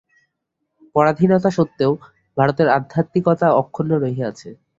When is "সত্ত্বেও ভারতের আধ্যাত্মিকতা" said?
1.57-3.47